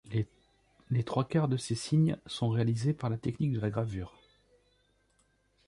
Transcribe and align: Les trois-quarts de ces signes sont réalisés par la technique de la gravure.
Les 0.89 1.03
trois-quarts 1.03 1.47
de 1.47 1.57
ces 1.57 1.75
signes 1.75 2.17
sont 2.25 2.49
réalisés 2.49 2.91
par 2.91 3.11
la 3.11 3.19
technique 3.19 3.51
de 3.53 3.59
la 3.59 3.69
gravure. 3.69 4.15